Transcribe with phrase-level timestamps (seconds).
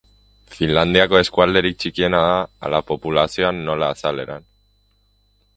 [0.53, 2.33] Finlandiako Eskualderik txikiena da,
[2.69, 4.53] hala populazioan nola azaleran.